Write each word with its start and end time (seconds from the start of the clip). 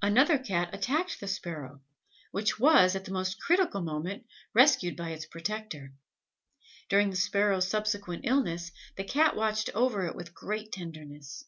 Another 0.00 0.38
Cat 0.38 0.72
attacked 0.72 1.18
the 1.18 1.26
Sparrow, 1.26 1.80
which 2.30 2.56
was 2.60 2.94
at 2.94 3.04
the 3.04 3.10
most 3.10 3.40
critical 3.40 3.80
moment 3.80 4.24
rescued 4.54 4.96
by 4.96 5.10
its 5.10 5.26
protector. 5.26 5.92
During 6.88 7.10
the 7.10 7.16
Sparrows 7.16 7.66
subsequent 7.66 8.24
illness, 8.24 8.70
the 8.94 9.02
Cat 9.02 9.34
watched 9.34 9.70
over 9.74 10.06
it 10.06 10.14
with 10.14 10.34
great 10.36 10.70
tenderness. 10.70 11.46